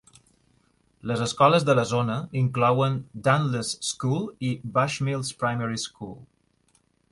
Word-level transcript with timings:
Les 1.11 1.19
escoles 1.25 1.65
de 1.67 1.75
la 1.79 1.83
zona 1.89 2.15
inclouen 2.41 2.97
Dunluce 3.29 3.91
School 3.91 4.25
i 4.49 4.57
Bushmills 4.79 5.33
Primary 5.45 5.81
School. 5.87 6.19